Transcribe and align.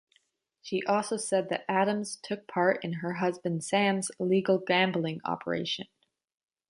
She 0.63 0.83
also 0.87 1.15
said 1.15 1.49
that 1.49 1.63
Adams 1.69 2.15
took 2.23 2.47
part 2.47 2.83
in 2.83 2.93
her 3.01 3.13
husband 3.17 3.63
Sam's 3.63 4.09
illegal 4.19 4.57
gambling 4.57 5.21
operation. 5.25 5.85